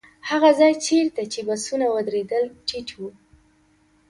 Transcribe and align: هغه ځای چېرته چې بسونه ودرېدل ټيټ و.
هغه 0.29 0.49
ځای 0.59 0.73
چېرته 0.87 1.21
چې 1.33 1.39
بسونه 1.47 1.85
ودرېدل 1.89 2.43
ټيټ 2.67 2.89
و. 2.97 2.99